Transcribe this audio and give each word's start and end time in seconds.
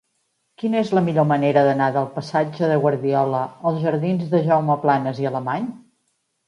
Quina 0.61 0.79
és 0.85 0.93
la 0.97 1.03
millor 1.09 1.27
manera 1.31 1.63
d'anar 1.67 1.91
del 1.99 2.09
passatge 2.17 2.71
de 2.73 2.81
Guardiola 2.87 3.43
als 3.73 3.87
jardins 3.87 4.35
de 4.35 4.43
Jaume 4.51 4.81
Planas 4.89 5.23
i 5.27 5.33
Alemany? 5.35 5.75